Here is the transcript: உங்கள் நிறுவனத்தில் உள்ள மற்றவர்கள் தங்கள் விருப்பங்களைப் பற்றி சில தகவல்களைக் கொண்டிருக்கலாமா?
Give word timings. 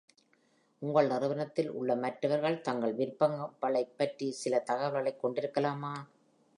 உங்கள் 0.81 1.07
நிறுவனத்தில் 1.07 1.69
உள்ள 1.71 1.95
மற்றவர்கள் 1.95 2.61
தங்கள் 2.61 2.95
விருப்பங்களைப் 2.95 3.97
பற்றி 3.97 4.31
சில 4.31 4.63
தகவல்களைக் 4.67 5.25
கொண்டிருக்கலாமா? 5.25 5.93